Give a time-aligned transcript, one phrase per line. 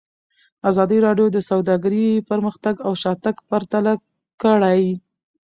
[0.69, 3.93] ازادي راډیو د سوداګري پرمختګ او شاتګ پرتله
[4.41, 4.83] کړی.